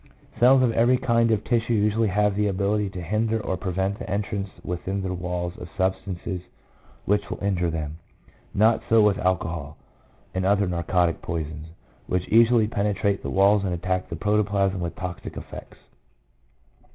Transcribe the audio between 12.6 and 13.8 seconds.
pene trate the walls and